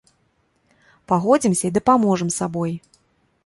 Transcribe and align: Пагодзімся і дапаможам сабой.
Пагодзімся 1.11 1.65
і 1.69 1.73
дапаможам 1.77 2.29
сабой. 2.41 2.77